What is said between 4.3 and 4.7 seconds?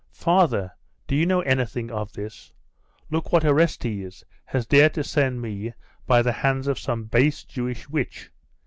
has